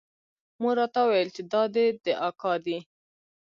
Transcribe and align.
مور 0.61 0.75
راته 0.79 0.99
وويل 1.03 1.29
چې 1.35 1.41
دا 1.51 1.63
دې 1.73 1.85
اکا 2.27 2.53
دى. 2.65 2.77